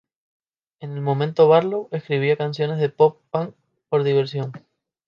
En 0.79 0.93
el 0.93 1.01
momento 1.01 1.47
Barlow 1.47 1.87
escribía 1.91 2.35
canciones 2.35 2.91
pop 2.91 3.19
punk 3.31 3.53
por 3.87 4.03
diversión. 4.03 4.51